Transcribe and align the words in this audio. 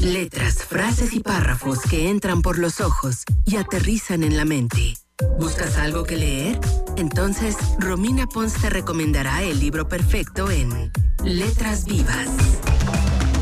Letras, 0.00 0.64
frases 0.64 1.14
y 1.14 1.20
párrafos 1.20 1.80
que 1.80 2.10
entran 2.10 2.42
por 2.42 2.58
los 2.58 2.80
ojos 2.80 3.24
y 3.46 3.56
aterrizan 3.56 4.22
en 4.22 4.36
la 4.36 4.44
mente. 4.44 4.96
¿Buscas 5.38 5.78
algo 5.78 6.04
que 6.04 6.16
leer? 6.16 6.58
Entonces, 6.96 7.56
Romina 7.78 8.26
Pons 8.26 8.54
te 8.60 8.68
recomendará 8.68 9.42
el 9.42 9.60
libro 9.60 9.88
perfecto 9.88 10.50
en 10.50 10.92
Letras 11.24 11.84
Vivas. 11.84 12.28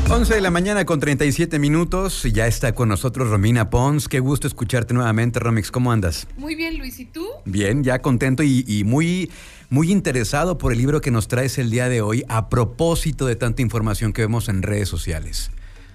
11 0.09 0.35
de 0.35 0.41
la 0.41 0.51
mañana 0.51 0.85
con 0.85 0.99
37 0.99 1.59
minutos. 1.59 2.23
Ya 2.23 2.45
está 2.45 2.75
con 2.75 2.89
nosotros 2.89 3.29
Romina 3.29 3.69
Pons. 3.69 4.07
Qué 4.07 4.19
gusto 4.19 4.47
escucharte 4.47 4.93
nuevamente, 4.93 5.39
Romix. 5.39 5.71
¿Cómo 5.71 5.91
andas? 5.91 6.27
Muy 6.37 6.55
bien, 6.55 6.77
Luis. 6.77 6.99
¿Y 6.99 7.05
tú? 7.05 7.25
Bien, 7.45 7.83
ya 7.83 8.01
contento 8.01 8.43
y, 8.43 8.63
y, 8.67 8.83
muy, 8.83 9.31
muy 9.69 9.91
interesado 9.91 10.57
por 10.57 10.71
el 10.71 10.77
libro 10.77 11.01
que 11.01 11.09
nos 11.09 11.27
traes 11.27 11.57
el 11.57 11.69
día 11.69 11.89
de 11.89 12.01
hoy 12.01 12.23
a 12.29 12.49
propósito 12.49 13.25
de 13.25 13.35
tanta 13.35 13.61
información 13.61 14.13
que 14.13 14.21
vemos 14.21 14.49
en 14.49 14.61
redes 14.61 14.87
sociales. 14.87 15.49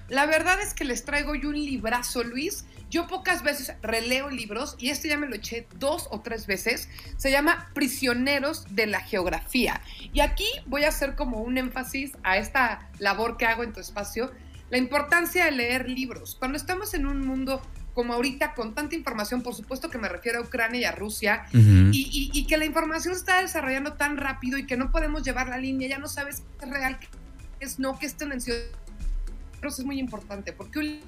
La 0.09 0.25
verdad 0.25 0.59
es 0.59 0.73
que 0.73 0.85
les 0.85 1.05
traigo 1.05 1.35
yo 1.35 1.49
un 1.49 1.55
librazo, 1.55 2.23
Luis. 2.23 2.65
Yo 2.89 3.05
pocas 3.05 3.43
veces 3.43 3.73
releo 3.83 4.29
libros 4.29 4.75
y 4.79 4.89
este 4.89 5.07
ya 5.07 5.17
me 5.17 5.27
lo 5.27 5.35
eché 5.35 5.67
dos 5.77 6.07
o 6.09 6.21
tres 6.21 6.47
veces. 6.47 6.89
Se 7.17 7.31
llama 7.31 7.69
Prisioneros 7.75 8.65
de 8.75 8.87
la 8.87 9.01
Geografía. 9.01 9.81
Y 10.11 10.21
aquí 10.21 10.47
voy 10.65 10.85
a 10.85 10.89
hacer 10.89 11.15
como 11.15 11.41
un 11.41 11.57
énfasis 11.57 12.13
a 12.23 12.37
esta 12.37 12.89
labor 12.97 13.37
que 13.37 13.45
hago 13.45 13.63
en 13.63 13.73
tu 13.73 13.79
espacio, 13.79 14.31
la 14.71 14.77
importancia 14.77 15.45
de 15.45 15.51
leer 15.51 15.87
libros. 15.87 16.35
Cuando 16.39 16.57
estamos 16.57 16.93
en 16.95 17.05
un 17.05 17.25
mundo 17.25 17.61
como 17.93 18.13
ahorita 18.13 18.53
con 18.53 18.73
tanta 18.73 18.95
información, 18.95 19.43
por 19.43 19.53
supuesto 19.53 19.89
que 19.89 19.97
me 19.97 20.07
refiero 20.07 20.39
a 20.39 20.41
Ucrania 20.41 20.81
y 20.81 20.83
a 20.85 20.91
Rusia, 20.91 21.45
uh 21.53 21.57
-huh. 21.57 21.89
y, 21.93 22.31
y, 22.33 22.39
y, 22.39 22.47
que 22.47 22.55
la 22.57 22.65
información 22.65 23.13
está 23.13 23.41
desarrollando 23.41 23.93
tan 23.93 24.15
rápido 24.15 24.57
y 24.57 24.65
que 24.65 24.77
no 24.77 24.89
podemos 24.89 25.23
llevar 25.23 25.49
la 25.49 25.57
línea, 25.57 25.89
ya 25.89 25.97
no 25.97 26.07
sabes 26.07 26.43
qué 26.59 26.65
es 26.65 26.71
real, 26.71 26.99
qué 26.99 27.07
es 27.59 27.77
no, 27.77 27.99
qué 27.99 28.05
es 28.05 28.15
tendencioso 28.15 28.78
es 29.67 29.83
muy 29.83 29.99
importante 29.99 30.53
porque 30.53 30.79
un 30.79 30.99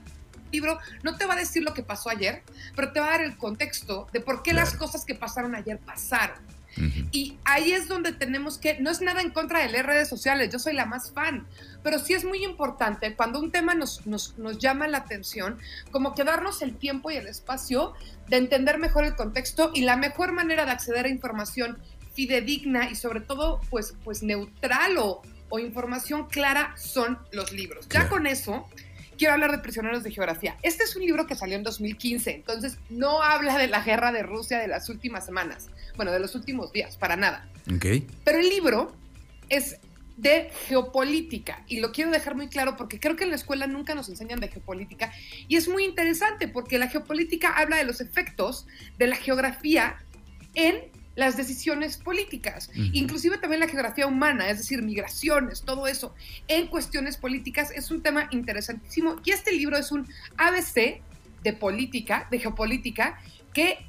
libro 0.52 0.78
no 1.04 1.16
te 1.16 1.26
va 1.26 1.34
a 1.34 1.38
decir 1.38 1.64
lo 1.64 1.73
que 1.73 1.84
pasó 1.84 2.09
ayer, 2.09 2.44
pero 2.76 2.92
te 2.92 3.00
va 3.00 3.08
a 3.08 3.12
dar 3.12 3.22
el 3.22 3.38
contexto 3.38 4.08
de 4.12 4.20
por 4.20 4.44
qué 4.44 4.53
las 4.53 4.73
cosas 4.73 5.06
que 5.06 5.16
pasaron 5.16 5.56
ayer 5.56 5.80
pasaron. 5.80 6.38
Uh 6.78 6.81
-huh. 6.81 7.09
Y 7.12 7.38
ahí 7.44 7.73
es 7.73 7.90
donde 7.90 8.14
tenemos 8.14 8.58
que, 8.58 8.80
no 8.80 8.90
es 8.90 9.02
nada 9.02 9.22
en 9.22 9.31
contra 9.31 9.59
de 9.59 9.70
las 9.70 9.86
redes 9.86 10.08
sociales, 10.08 10.50
yo 10.52 10.59
soy 10.59 10.73
la 10.73 10.86
más 10.86 11.12
fan, 11.12 11.45
pero 11.84 12.00
sí 12.00 12.14
es 12.14 12.23
muy 12.23 12.45
importante 12.45 13.14
cuando 13.16 13.40
un 13.40 13.52
tema 13.52 13.75
nos, 13.75 14.06
nos, 14.08 14.38
nos 14.38 14.58
llama 14.58 14.88
la 14.88 15.00
atención, 15.00 15.59
como 15.92 16.16
que 16.16 16.23
darnos 16.23 16.62
el 16.62 16.78
tiempo 16.78 17.12
y 17.12 17.16
el 17.16 17.28
espacio 17.28 17.94
de 18.30 18.38
entender 18.38 18.78
mejor 18.78 19.03
el 19.03 19.16
contexto 19.16 19.72
y 19.73 19.81
la 19.81 19.97
mejor 19.97 20.31
manera 20.31 20.66
de 20.66 20.72
acceder 20.72 21.06
a 21.06 21.09
información 21.09 21.78
fidedigna 22.14 22.90
y 22.90 22.95
sobre 22.95 23.22
todo 23.22 23.62
pues, 23.70 23.94
pues 24.03 24.23
neutral 24.23 24.97
o, 24.97 25.22
o 25.52 25.59
información 25.59 26.27
clara 26.27 26.73
son 26.77 27.19
los 27.31 27.52
libros. 27.52 27.88
Ya 27.89 28.09
con 28.09 28.25
eso, 28.25 28.67
quiero 29.17 29.33
hablar 29.33 29.52
de 29.52 29.59
Prisioneros 29.59 30.02
de 30.02 30.11
Geografía. 30.11 30.57
Este 30.63 30.83
es 30.83 30.95
un 30.95 31.03
libro 31.03 31.27
que 31.27 31.35
salió 31.35 31.55
en 31.55 31.63
2015, 31.63 32.31
entonces 32.31 32.80
no 32.89 33.21
habla 33.21 33.57
de 33.59 33.67
la 33.67 33.83
guerra 33.83 34.11
de 34.11 34.23
Rusia 34.23 34.57
de 34.57 34.67
las 34.67 34.89
últimas 34.89 35.25
semanas, 35.25 35.69
bueno, 35.95 36.11
de 36.11 36.19
los 36.19 36.33
últimos 36.33 36.72
días, 36.72 36.97
para 36.97 37.16
nada. 37.16 37.47
Okay. 37.75 38.07
Pero 38.23 38.39
el 38.39 38.49
libro 38.49 38.95
es 39.49 39.77
de 40.17 40.49
geopolítica 40.67 41.63
y 41.67 41.79
lo 41.79 41.91
quiero 41.91 42.11
dejar 42.11 42.35
muy 42.35 42.47
claro 42.47 42.75
porque 42.77 42.99
creo 42.99 43.16
que 43.16 43.23
en 43.23 43.31
la 43.31 43.35
escuela 43.35 43.67
nunca 43.67 43.95
nos 43.95 44.07
enseñan 44.07 44.39
de 44.39 44.49
geopolítica 44.49 45.11
y 45.47 45.55
es 45.55 45.67
muy 45.67 45.83
interesante 45.83 46.47
porque 46.47 46.77
la 46.77 46.88
geopolítica 46.88 47.49
habla 47.49 47.77
de 47.77 47.85
los 47.85 48.02
efectos 48.02 48.67
de 48.99 49.07
la 49.07 49.16
geografía 49.16 49.97
en 50.53 50.91
las 51.16 51.36
decisiones 51.36 51.98
políticas, 51.98 52.70
uh 52.70 52.78
-huh. 52.78 52.90
inclusive 52.94 53.38
también 53.38 53.59
la 53.59 53.67
geografía 53.67 54.08
humana, 54.08 54.50
es 54.50 54.59
decir, 54.59 54.81
migraciones, 54.81 55.62
todo 55.64 55.88
eso, 55.88 56.14
en 56.48 56.68
cuestiones 56.68 57.18
políticas 57.18 57.72
es 57.72 57.92
un 57.92 58.02
tema 58.02 58.28
interesantísimo 58.31 59.18
y 59.26 59.31
este 59.31 59.52
libro 59.52 59.78
es 59.78 59.92
un 59.92 60.08
ABC 60.38 61.02
de 61.44 61.53
política, 61.53 62.28
de 62.31 62.40
geopolítica, 62.40 63.20
que 63.53 63.86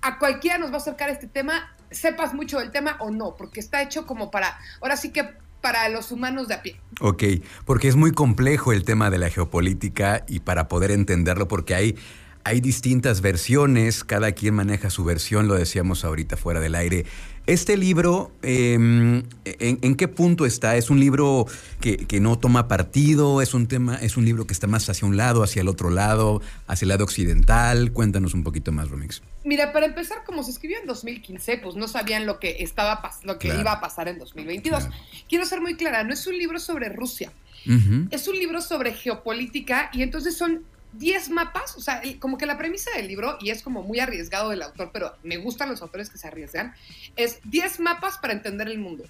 a 0.00 0.18
cualquiera 0.18 0.58
nos 0.58 0.70
va 0.70 0.74
a 0.74 0.78
acercar 0.78 1.10
este 1.10 1.26
tema, 1.26 1.76
sepas 1.90 2.32
mucho 2.32 2.58
del 2.58 2.70
tema 2.70 2.96
o 3.00 3.10
no, 3.10 3.36
porque 3.36 3.60
está 3.60 3.82
hecho 3.82 4.06
como 4.06 4.30
para, 4.30 4.58
ahora 4.80 4.96
sí 4.96 5.10
que 5.10 5.28
para 5.60 5.88
los 5.88 6.12
humanos 6.12 6.46
de 6.48 6.54
a 6.54 6.62
pie. 6.62 6.80
Ok, 7.00 7.24
porque 7.64 7.88
es 7.88 7.96
muy 7.96 8.12
complejo 8.12 8.72
el 8.72 8.84
tema 8.84 9.10
de 9.10 9.18
la 9.18 9.30
geopolítica 9.30 10.24
y 10.28 10.40
para 10.40 10.68
poder 10.68 10.92
entenderlo, 10.92 11.48
porque 11.48 11.74
hay 11.74 11.96
hay 12.46 12.60
distintas 12.60 13.22
versiones, 13.22 14.04
cada 14.04 14.30
quien 14.30 14.54
maneja 14.54 14.88
su 14.88 15.02
versión, 15.02 15.48
lo 15.48 15.54
decíamos 15.54 16.04
ahorita 16.04 16.36
fuera 16.36 16.60
del 16.60 16.76
aire. 16.76 17.04
Este 17.48 17.76
libro, 17.76 18.30
eh, 18.42 18.74
¿en, 18.74 19.26
¿en, 19.44 19.94
qué 19.96 20.06
punto 20.06 20.46
está? 20.46 20.76
¿Es 20.76 20.88
un 20.88 21.00
libro 21.00 21.46
que, 21.80 21.96
que, 21.96 22.20
no 22.20 22.38
toma 22.38 22.68
partido? 22.68 23.42
¿Es 23.42 23.52
un, 23.52 23.66
tema, 23.66 23.96
¿Es 23.96 24.16
un 24.16 24.24
libro 24.24 24.46
que 24.46 24.52
está 24.52 24.68
más 24.68 24.88
hacia 24.88 25.08
un 25.08 25.16
lado, 25.16 25.42
hacia 25.42 25.62
el 25.62 25.66
otro 25.66 25.90
lado, 25.90 26.40
hacia 26.68 26.84
el 26.84 26.90
lado 26.90 27.02
occidental? 27.02 27.90
Cuéntanos 27.90 28.32
un 28.32 28.44
poquito 28.44 28.70
más, 28.70 28.90
Romix. 28.90 29.22
Mira, 29.42 29.72
para 29.72 29.86
empezar, 29.86 30.22
como 30.24 30.44
se 30.44 30.52
escribió 30.52 30.78
en 30.78 30.86
2015, 30.86 31.58
pues 31.58 31.74
no 31.74 31.88
sabían 31.88 32.26
lo 32.26 32.38
que, 32.38 32.58
estaba, 32.60 33.00
lo 33.24 33.40
que 33.40 33.48
claro. 33.48 33.62
iba 33.62 33.72
a 33.72 33.80
pasar 33.80 34.06
en 34.06 34.20
2022. 34.20 34.84
Claro. 34.84 35.02
Quiero 35.28 35.46
ser 35.46 35.60
muy 35.60 35.74
clara, 35.74 36.04
no 36.04 36.12
es 36.12 36.24
un 36.28 36.38
libro 36.38 36.60
sobre 36.60 36.90
Rusia. 36.90 37.32
Uh 37.66 37.70
-huh. 37.72 38.08
Es 38.12 38.28
un 38.28 38.36
libro 38.36 38.60
sobre 38.60 38.92
geopolítica 38.92 39.90
y 39.92 40.02
entonces 40.02 40.36
son 40.36 40.62
10 40.98 41.30
mapas, 41.30 41.76
o 41.76 41.80
sea, 41.80 42.02
como 42.18 42.38
que 42.38 42.46
la 42.46 42.58
premisa 42.58 42.90
del 42.96 43.08
libro, 43.08 43.36
y 43.40 43.50
es 43.50 43.62
como 43.62 43.82
muy 43.82 44.00
arriesgado 44.00 44.50
del 44.50 44.62
autor, 44.62 44.90
pero 44.92 45.16
me 45.22 45.36
gustan 45.36 45.68
los 45.68 45.82
autores 45.82 46.10
que 46.10 46.18
se 46.18 46.28
arriesgan, 46.28 46.74
es 47.16 47.38
10 47.44 47.80
mapas 47.80 48.18
para 48.18 48.32
entender 48.32 48.68
el 48.68 48.78
mundo. 48.78 49.04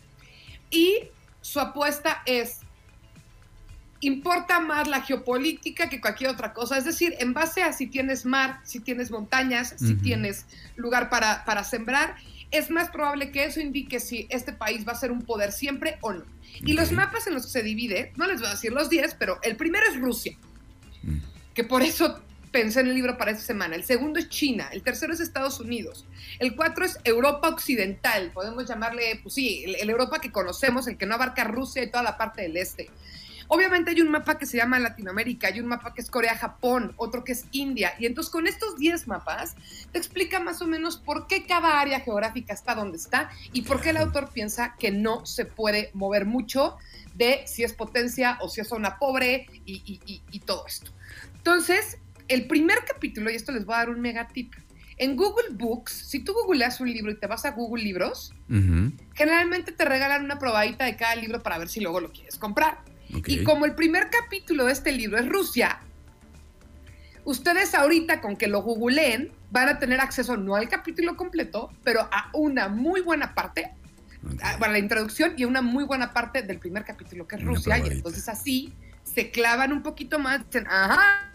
Y 0.70 1.10
su 1.41 1.60
apuesta 1.60 2.22
es, 2.26 2.60
importa 4.00 4.60
más 4.60 4.88
la 4.88 5.02
geopolítica 5.02 5.88
que 5.88 6.00
cualquier 6.00 6.30
otra 6.30 6.52
cosa, 6.52 6.76
es 6.76 6.84
decir, 6.84 7.14
en 7.19 7.32
base 7.32 7.62
a 7.62 7.72
si 7.72 7.86
tienes 7.86 8.25
mar, 8.25 8.60
si 8.64 8.80
tienes 8.80 9.10
montañas, 9.10 9.72
uh 9.72 9.75
-huh. 9.76 9.88
si 9.88 9.94
tienes 9.96 10.46
lugar 10.76 11.08
para, 11.08 11.44
para 11.44 11.64
sembrar, 11.64 12.16
es 12.50 12.70
más 12.70 12.91
probable 12.91 13.30
que 13.30 13.44
eso 13.44 13.60
indique 13.60 14.00
si 14.00 14.26
este 14.30 14.52
país 14.52 14.86
va 14.86 14.92
a 14.92 14.96
ser 14.96 15.10
un 15.10 15.22
poder 15.22 15.52
siempre 15.52 15.98
o 16.00 16.12
no. 16.12 16.25
Y 16.54 16.62
okay. 16.62 16.75
los 16.75 16.92
mapas 16.92 17.26
en 17.26 17.34
los 17.34 17.46
que 17.46 17.52
se 17.52 17.62
divide, 17.62 18.12
no 18.16 18.26
les 18.26 18.41
voy 18.41 18.48
a 18.48 18.52
decir 18.52 18.72
los 18.72 18.88
10, 18.88 19.14
pero 19.14 19.38
el 19.42 19.56
primero 19.56 19.84
es 19.91 20.00
Rusia. 20.00 20.36
Que 21.56 21.65
por 21.65 21.83
eso 21.83 22.21
pensé 22.53 22.81
en 22.81 22.89
el 22.89 22.94
libro 22.94 23.17
para 23.17 23.31
esta 23.31 23.44
semana. 23.44 23.77
El 23.77 23.84
segundo 23.84 24.21
es 24.21 24.28
China, 24.28 24.69
el 24.72 24.83
tercero 24.83 25.12
es 25.15 25.21
Estados 25.21 25.59
Unidos, 25.59 26.06
el 26.39 26.55
cuatro 26.55 26.84
es 26.84 26.99
Europa 27.03 27.49
Occidental, 27.49 28.31
podemos 28.33 28.69
llamarle, 28.69 29.19
pues 29.22 29.34
sí, 29.34 29.65
el, 29.65 29.75
el, 29.77 29.91
Europa 29.91 30.21
que 30.21 30.31
conocemos, 30.31 30.87
el 30.87 30.99
que 30.99 31.06
no 31.06 31.15
abarca 31.15 31.44
Rusia 31.44 31.83
y 31.83 31.91
toda 31.91 32.03
la 32.03 32.19
parte 32.19 32.43
del 32.43 32.59
este. 32.59 32.91
Obviamente 33.49 33.93
hay 33.93 34.00
un 34.00 34.11
mapa 34.11 34.39
que 34.39 34.44
se 34.47 34.56
llama 34.56 34.78
Latinoamérica, 34.78 35.49
hay 35.49 35.61
un 35.61 35.67
mapa 35.67 35.94
que 35.94 36.03
es 36.03 36.11
Corea-Japón, 36.11 36.93
otro 36.97 37.25
que 37.25 37.33
es 37.33 37.47
India, 37.53 37.94
y 37.99 38.06
entonces 38.06 38.31
con 38.31 38.47
estos 38.47 38.77
10 38.77 39.06
mapas 39.06 39.55
te 39.93 39.99
explica 39.99 40.41
más 40.41 40.61
o 40.61 40.67
menos 40.67 40.97
por 40.97 41.27
qué 41.27 41.47
cada 41.47 41.81
área 41.81 42.00
geográfica 42.00 42.53
está 42.53 42.75
donde 42.75 42.99
está 42.99 43.31
y 43.53 43.62
por 43.62 43.81
qué 43.81 43.91
el 43.91 43.99
autor 43.99 44.31
piensa 44.31 44.75
que 44.78 44.91
no 44.91 45.25
se 45.25 45.44
puede 45.44 45.91
mover 45.94 46.27
mucho 46.27 46.77
de 47.15 47.44
si 47.47 47.65
es 47.65 47.73
potencia 47.73 48.37
o 48.41 48.49
si 48.49 48.61
es 48.61 48.69
zona 48.69 48.99
pobre 48.99 49.47
y, 49.65 49.75
y, 49.75 50.00
y, 50.06 50.23
y 50.31 50.41
todo 50.41 50.67
esto. 50.67 50.91
Entonces, 51.46 51.98
el 52.26 52.48
primer 52.48 52.78
capítulo, 52.84 53.30
y 53.30 53.36
esto 53.36 53.52
les 53.52 53.64
voy 53.64 53.76
a 53.76 53.78
dar 53.78 53.90
un 53.90 54.00
mega 54.00 54.26
tip. 54.26 54.52
En 54.96 55.14
Google 55.14 55.50
Books, 55.52 55.92
si 55.92 56.18
tú 56.18 56.32
googleas 56.32 56.80
un 56.80 56.90
libro 56.90 57.12
y 57.12 57.14
te 57.20 57.28
vas 57.28 57.44
a 57.44 57.52
Google 57.52 57.84
Libros, 57.84 58.34
uh 58.50 58.54
-huh. 58.54 58.92
generalmente 59.14 59.70
te 59.70 59.84
regalan 59.84 60.24
una 60.24 60.40
probadita 60.40 60.86
de 60.86 60.96
cada 60.96 61.14
libro 61.14 61.44
para 61.44 61.56
ver 61.58 61.68
si 61.68 61.78
luego 61.78 62.00
lo 62.00 62.10
quieres 62.10 62.36
comprar. 62.36 62.80
Okay. 63.16 63.36
Y 63.36 63.44
como 63.44 63.64
el 63.64 63.76
primer 63.76 64.10
capítulo 64.10 64.64
de 64.64 64.72
este 64.72 64.90
libro 64.90 65.18
es 65.18 65.28
Rusia, 65.28 65.78
ustedes 67.24 67.76
ahorita 67.76 68.20
con 68.20 68.36
que 68.36 68.48
lo 68.48 68.62
googleen 68.62 69.30
van 69.52 69.68
a 69.68 69.78
tener 69.78 70.00
acceso 70.00 70.36
no 70.36 70.56
al 70.56 70.68
capítulo 70.68 71.16
completo, 71.16 71.70
pero 71.84 72.00
a 72.00 72.30
una 72.32 72.66
muy 72.66 73.02
buena 73.02 73.36
parte, 73.36 73.70
okay. 74.24 74.38
a, 74.42 74.56
a 74.56 74.68
la 74.68 74.80
introducción 74.80 75.34
y 75.36 75.44
a 75.44 75.46
una 75.46 75.62
muy 75.62 75.84
buena 75.84 76.12
parte 76.12 76.42
del 76.42 76.58
primer 76.58 76.84
capítulo 76.84 77.28
que 77.28 77.36
es 77.36 77.44
Rusia. 77.44 77.78
Y 77.78 77.88
entonces 77.88 78.28
así 78.28 78.74
se 79.04 79.30
clavan 79.30 79.72
un 79.72 79.82
poquito 79.84 80.18
más, 80.18 80.44
dicen, 80.44 80.66
ajá, 80.66 81.25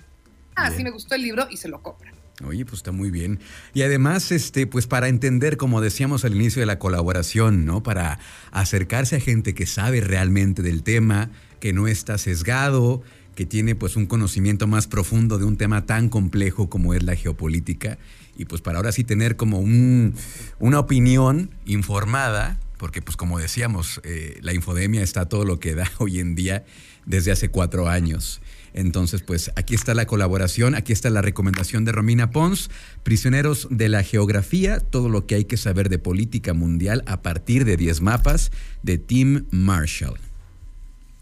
así 0.55 0.77
Bien. 0.77 0.85
me 0.85 0.91
gustó 0.91 1.15
el 1.15 1.21
libro 1.21 1.47
y 1.49 1.57
se 1.57 1.67
lo 1.67 1.81
compran. 1.81 2.13
Oye, 2.45 2.65
pues 2.65 2.77
está 2.77 2.91
muy 2.91 3.11
bien. 3.11 3.39
Y 3.73 3.83
además, 3.83 4.31
este, 4.31 4.65
pues 4.67 4.87
para 4.87 5.07
entender, 5.07 5.57
como 5.57 5.81
decíamos 5.81 6.25
al 6.25 6.35
inicio 6.35 6.61
de 6.61 6.65
la 6.65 6.79
colaboración, 6.79 7.65
¿no? 7.65 7.83
Para 7.83 8.19
acercarse 8.51 9.17
a 9.17 9.19
gente 9.19 9.53
que 9.53 9.65
sabe 9.65 10.01
realmente 10.01 10.61
del 10.61 10.83
tema, 10.83 11.29
que 11.59 11.73
no 11.73 11.87
está 11.87 12.17
sesgado, 12.17 13.03
que 13.35 13.45
tiene 13.45 13.75
pues 13.75 13.95
un 13.95 14.07
conocimiento 14.07 14.67
más 14.67 14.87
profundo 14.87 15.37
de 15.37 15.45
un 15.45 15.57
tema 15.57 15.85
tan 15.85 16.09
complejo 16.09 16.69
como 16.69 16.93
es 16.93 17.03
la 17.03 17.15
geopolítica. 17.15 17.97
Y 18.35 18.45
pues 18.45 18.61
para 18.61 18.77
ahora 18.77 18.91
sí 18.91 19.03
tener 19.03 19.35
como 19.35 19.59
un, 19.59 20.15
una 20.59 20.79
opinión 20.79 21.51
informada, 21.65 22.59
porque 22.77 23.01
pues 23.01 23.17
como 23.17 23.37
decíamos, 23.39 24.01
eh, 24.03 24.39
la 24.41 24.53
infodemia 24.53 25.03
está 25.03 25.27
todo 25.27 25.45
lo 25.45 25.59
que 25.59 25.75
da 25.75 25.89
hoy 25.99 26.19
en 26.19 26.35
día 26.35 26.65
desde 27.05 27.31
hace 27.31 27.49
cuatro 27.49 27.87
años. 27.87 28.41
Entonces, 28.73 29.21
pues 29.21 29.51
aquí 29.55 29.75
está 29.75 29.93
la 29.93 30.05
colaboración, 30.05 30.75
aquí 30.75 30.93
está 30.93 31.09
la 31.09 31.21
recomendación 31.21 31.85
de 31.85 31.91
Romina 31.91 32.31
Pons, 32.31 32.69
Prisioneros 33.03 33.67
de 33.69 33.89
la 33.89 34.03
Geografía, 34.03 34.79
todo 34.79 35.09
lo 35.09 35.25
que 35.27 35.35
hay 35.35 35.45
que 35.45 35.57
saber 35.57 35.89
de 35.89 35.99
política 35.99 36.53
mundial 36.53 37.03
a 37.05 37.21
partir 37.21 37.65
de 37.65 37.77
10 37.77 38.01
mapas 38.01 38.51
de 38.83 38.97
Tim 38.97 39.45
Marshall. 39.51 40.19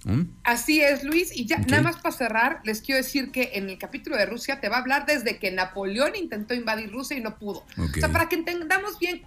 ¿Mm? 0.05 0.21
Así 0.43 0.81
es, 0.81 1.03
Luis. 1.03 1.35
Y 1.35 1.45
ya, 1.45 1.57
nada 1.57 1.83
más 1.83 1.97
para 1.97 2.15
cerrar, 2.15 2.61
les 2.63 2.81
quiero 2.81 2.97
decir 2.97 3.31
que 3.31 3.51
en 3.53 3.69
el 3.69 3.77
capítulo 3.77 4.15
de 4.15 4.25
Rusia 4.25 4.59
te 4.61 4.69
va 4.69 4.77
a 4.77 4.79
hablar 4.79 5.05
desde 5.05 5.39
que 5.39 5.51
Napoleón 5.51 6.15
intentó 6.15 6.53
invadir 6.53 6.91
Rusia 6.91 7.17
y 7.17 7.21
no 7.21 7.37
pudo. 7.37 7.65
O 7.77 7.99
sea, 7.99 8.11
para 8.11 8.29
que 8.29 8.35
entendamos 8.35 8.97
bien 8.99 9.23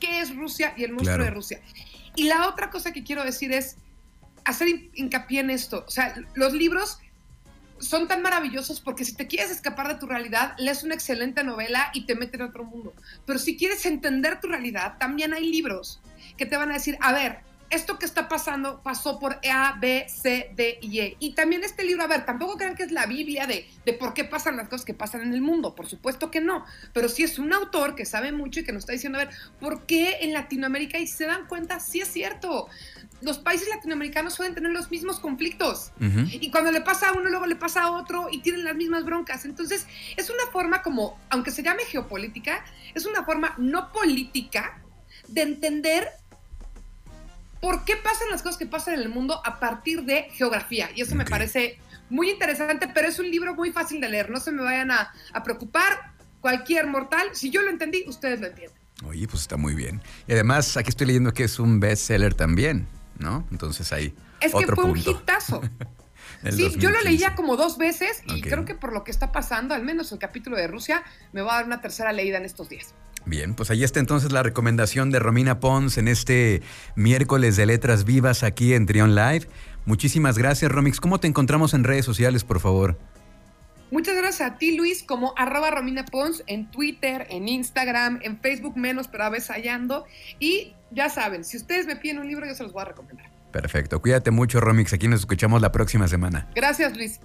qué 0.00 0.20
es 0.20 0.34
Rusia 0.34 0.74
y 0.76 0.84
el 0.84 0.92
monstruo 0.92 1.24
de 1.24 1.30
Rusia. 1.30 1.60
Y 2.16 2.24
la 2.24 2.48
otra 2.48 2.70
cosa 2.70 2.92
que 2.92 3.04
quiero 3.04 3.24
decir 3.24 3.52
es 3.52 3.76
hacer 4.44 4.68
hincapié 4.94 5.40
en 5.40 5.50
esto. 5.50 5.84
O 5.86 5.90
sea, 5.90 6.14
los 6.34 6.52
libros 6.52 6.98
son 7.80 8.08
tan 8.08 8.22
maravillosos 8.22 8.80
porque 8.80 9.04
si 9.04 9.14
te 9.14 9.26
quieres 9.26 9.50
escapar 9.50 9.88
de 9.88 9.94
tu 9.96 10.06
realidad, 10.06 10.54
lees 10.58 10.82
una 10.82 10.94
excelente 10.94 11.42
novela 11.44 11.90
y 11.94 12.06
te 12.06 12.14
mete 12.14 12.36
en 12.36 12.42
otro 12.42 12.64
mundo. 12.64 12.94
Pero 13.26 13.38
si 13.38 13.56
quieres 13.56 13.84
entender 13.86 14.40
tu 14.40 14.48
realidad, 14.48 14.96
también 14.98 15.34
hay 15.34 15.50
libros 15.50 16.00
que 16.36 16.46
te 16.46 16.56
van 16.56 16.70
a 16.70 16.74
decir, 16.74 16.96
a 17.00 17.12
ver, 17.12 17.40
esto 17.70 17.98
que 17.98 18.06
está 18.06 18.28
pasando 18.28 18.82
pasó 18.82 19.18
por 19.18 19.40
A, 19.50 19.76
B, 19.80 20.06
C, 20.08 20.50
D 20.54 20.78
y 20.82 21.00
E. 21.00 21.16
Y 21.20 21.34
también 21.34 21.64
este 21.64 21.84
libro, 21.84 22.02
a 22.02 22.06
ver, 22.06 22.26
tampoco 22.26 22.56
crean 22.56 22.74
que 22.74 22.82
es 22.82 22.92
la 22.92 23.06
Biblia 23.06 23.46
de, 23.46 23.68
de 23.84 23.92
por 23.92 24.12
qué 24.12 24.24
pasan 24.24 24.56
las 24.56 24.68
cosas 24.68 24.84
que 24.84 24.94
pasan 24.94 25.22
en 25.22 25.32
el 25.32 25.40
mundo, 25.40 25.74
por 25.74 25.86
supuesto 25.86 26.30
que 26.30 26.40
no, 26.40 26.64
pero 26.92 27.08
sí 27.08 27.22
es 27.22 27.38
un 27.38 27.52
autor 27.52 27.94
que 27.94 28.04
sabe 28.04 28.32
mucho 28.32 28.60
y 28.60 28.64
que 28.64 28.72
nos 28.72 28.82
está 28.82 28.92
diciendo, 28.92 29.18
a 29.18 29.24
ver, 29.24 29.34
¿por 29.60 29.86
qué 29.86 30.18
en 30.20 30.32
Latinoamérica? 30.32 30.98
Y 30.98 31.06
se 31.06 31.26
dan 31.26 31.46
cuenta, 31.46 31.80
sí 31.80 32.00
es 32.00 32.08
cierto, 32.08 32.68
los 33.20 33.38
países 33.38 33.68
latinoamericanos 33.68 34.34
suelen 34.34 34.54
tener 34.54 34.72
los 34.72 34.90
mismos 34.90 35.20
conflictos. 35.20 35.92
Y 36.30 36.50
cuando 36.50 36.72
le 36.72 36.80
pasa 36.80 37.10
a 37.10 37.12
uno, 37.12 37.28
luego 37.28 37.46
le 37.46 37.56
pasa 37.56 37.82
a 37.82 37.90
otro 37.90 38.28
y 38.30 38.40
tienen 38.40 38.64
las 38.64 38.74
mismas 38.74 39.04
broncas. 39.04 39.44
Entonces, 39.44 39.86
es 40.16 40.30
una 40.30 40.46
forma 40.52 40.82
como, 40.82 41.18
aunque 41.28 41.50
se 41.50 41.62
llame 41.62 41.84
geopolítica, 41.84 42.64
es 42.94 43.04
una 43.06 43.24
forma 43.24 43.54
no 43.58 43.92
política 43.92 44.80
de 45.28 45.42
entender 45.42 46.08
por 47.60 47.84
qué 47.84 47.96
pasan 47.96 48.30
las 48.30 48.42
cosas 48.42 48.58
que 48.58 48.66
pasan 48.66 48.94
en 48.94 49.00
el 49.00 49.08
mundo 49.08 49.40
a 49.44 49.60
partir 49.60 50.04
de 50.04 50.28
geografía. 50.32 50.90
Y 50.94 51.02
eso 51.02 51.14
me 51.14 51.24
parece 51.24 51.78
muy 52.08 52.30
interesante, 52.30 52.88
pero 52.92 53.08
es 53.08 53.18
un 53.18 53.30
libro 53.30 53.54
muy 53.54 53.72
fácil 53.72 54.00
de 54.00 54.08
leer. 54.08 54.30
No 54.30 54.40
se 54.40 54.52
me 54.52 54.62
vayan 54.62 54.90
a, 54.90 55.12
preocupar. 55.44 56.12
Cualquier 56.40 56.86
mortal, 56.86 57.28
si 57.34 57.50
yo 57.50 57.60
lo 57.60 57.68
entendí, 57.68 58.02
ustedes 58.06 58.40
lo 58.40 58.46
entienden. 58.46 58.78
Oye, 59.04 59.28
pues 59.28 59.42
está 59.42 59.58
muy 59.58 59.74
bien. 59.74 60.00
Y 60.26 60.32
además, 60.32 60.74
aquí 60.78 60.88
estoy 60.88 61.08
leyendo 61.08 61.34
que 61.34 61.44
es 61.44 61.58
un 61.58 61.80
bestseller 61.80 62.32
también, 62.32 62.86
¿no? 63.18 63.46
Entonces 63.50 63.92
ahí. 63.92 64.14
Es 64.40 64.54
que 64.54 64.66
fue 64.66 64.84
un 64.84 64.96
hitazo. 64.96 65.60
sí, 66.50 66.72
yo 66.78 66.90
lo 66.90 67.00
leía 67.02 67.34
como 67.34 67.56
dos 67.56 67.76
veces 67.76 68.22
y 68.26 68.40
creo 68.40 68.64
que 68.64 68.74
por 68.74 68.94
lo 68.94 69.04
que 69.04 69.10
está 69.10 69.32
pasando, 69.32 69.74
al 69.74 69.84
menos 69.84 70.12
el 70.12 70.18
capítulo 70.18 70.56
de 70.56 70.66
Rusia, 70.66 71.02
me 71.32 71.42
va 71.42 71.52
a 71.52 71.56
dar 71.56 71.66
una 71.66 71.82
tercera 71.82 72.10
leída 72.12 72.38
en 72.38 72.46
estos 72.46 72.70
días. 72.70 72.94
Bien, 73.26 73.54
pues 73.54 73.70
ahí 73.70 73.84
está 73.84 74.00
entonces 74.00 74.32
la 74.32 74.42
recomendación 74.42 75.10
de 75.10 75.18
Romina 75.18 75.60
Pons 75.60 75.98
en 75.98 76.08
este 76.08 76.62
miércoles 76.96 77.56
de 77.56 77.66
Letras 77.66 78.04
Vivas 78.04 78.42
aquí 78.42 78.74
en 78.74 78.86
Trion 78.86 79.14
Live. 79.14 79.46
Muchísimas 79.84 80.38
gracias, 80.38 80.70
Romix. 80.70 81.00
¿Cómo 81.00 81.20
te 81.20 81.28
encontramos 81.28 81.74
en 81.74 81.84
redes 81.84 82.04
sociales, 82.04 82.44
por 82.44 82.60
favor? 82.60 82.98
Muchas 83.90 84.16
gracias 84.16 84.52
a 84.52 84.56
ti, 84.56 84.76
Luis, 84.76 85.02
como 85.02 85.34
arroba 85.36 85.70
Romina 85.70 86.04
Pons 86.04 86.44
en 86.46 86.70
Twitter, 86.70 87.26
en 87.28 87.48
Instagram, 87.48 88.20
en 88.22 88.38
Facebook 88.38 88.76
menos, 88.76 89.08
pero 89.08 89.24
a 89.24 89.30
veces 89.30 89.50
hallando. 89.50 90.06
Y 90.38 90.74
ya 90.92 91.08
saben, 91.08 91.44
si 91.44 91.56
ustedes 91.56 91.86
me 91.86 91.96
piden 91.96 92.20
un 92.20 92.28
libro, 92.28 92.46
yo 92.46 92.54
se 92.54 92.62
los 92.62 92.72
voy 92.72 92.82
a 92.82 92.86
recomendar. 92.86 93.26
Perfecto. 93.50 94.00
Cuídate 94.00 94.30
mucho, 94.30 94.60
Romix. 94.60 94.92
Aquí 94.92 95.08
nos 95.08 95.20
escuchamos 95.20 95.60
la 95.60 95.72
próxima 95.72 96.06
semana. 96.06 96.48
Gracias, 96.54 96.96
Luis. 96.96 97.20